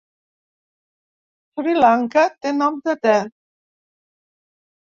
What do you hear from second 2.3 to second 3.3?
té nom de te.